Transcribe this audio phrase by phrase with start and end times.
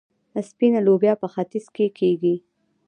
[0.49, 2.35] سپینه لوبیا په ختیځ کې کیږي.